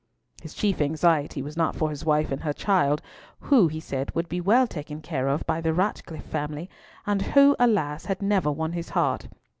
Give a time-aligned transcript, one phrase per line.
[0.41, 3.03] His chief anxiety was not for his wife and her child,
[3.39, 6.71] who he said would be well taken care of by the Ratcliffe family,
[7.05, 8.05] and who, alas!
[8.05, 9.27] had never won his heart.